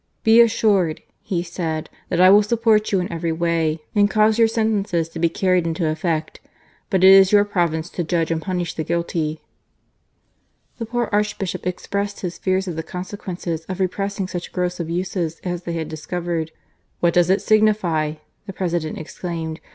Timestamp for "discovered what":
15.87-17.13